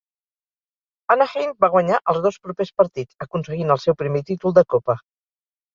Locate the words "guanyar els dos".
1.75-2.41